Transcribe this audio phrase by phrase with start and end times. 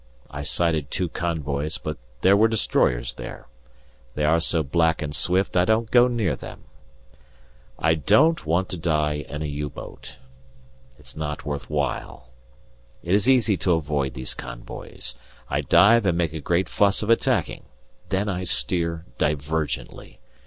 [0.31, 3.45] I sighted two convoys, but there were destroyers there;
[4.15, 6.63] they are so black and swift I don't go near them.
[7.77, 10.17] I don't want to die in a U boat.
[10.97, 12.31] It's not worth while.
[13.03, 15.13] It is easy to avoid these convoys.
[15.51, 17.65] I dive and make a great fuss of attacking,
[18.09, 20.17] then I steer divergently.